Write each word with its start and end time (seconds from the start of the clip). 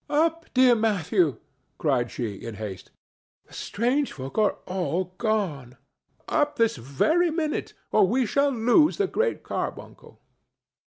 "Up, 0.09 0.47
dear 0.55 0.73
Matthew!" 0.73 1.37
cried 1.77 2.09
she, 2.09 2.33
in 2.35 2.55
haste. 2.55 2.89
"The 3.45 3.53
strange 3.53 4.13
folk 4.13 4.35
are 4.39 4.57
all 4.65 5.13
gone. 5.19 5.77
Up 6.27 6.55
this 6.55 6.75
very 6.77 7.29
minute, 7.29 7.75
or 7.91 8.07
we 8.07 8.25
shall 8.25 8.49
lose 8.49 8.97
the 8.97 9.05
Great 9.05 9.43
Carbuncle!" 9.43 10.19